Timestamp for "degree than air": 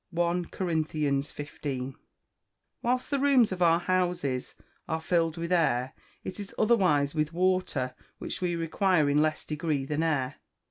9.45-10.37